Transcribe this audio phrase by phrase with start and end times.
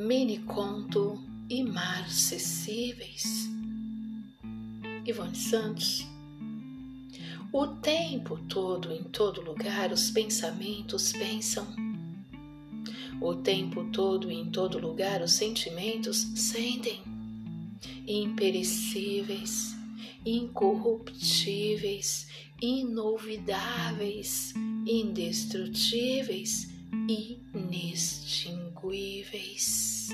[0.00, 1.18] Mini conto
[1.50, 3.50] Imarcessíveis.
[5.04, 6.06] Ivone Santos.
[7.52, 11.66] O tempo todo, em todo lugar, os pensamentos pensam.
[13.20, 17.00] O tempo todo, em todo lugar, os sentimentos sentem.
[18.06, 19.74] Imperecíveis,
[20.24, 22.28] incorruptíveis,
[22.62, 24.54] inolvidáveis,
[24.86, 26.68] indestrutíveis,
[29.30, 30.10] face.